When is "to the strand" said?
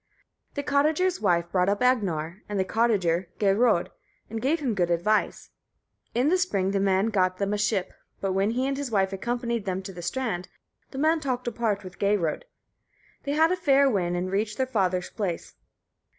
9.83-10.47